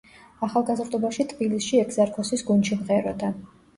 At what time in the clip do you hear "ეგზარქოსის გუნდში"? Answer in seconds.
1.85-2.79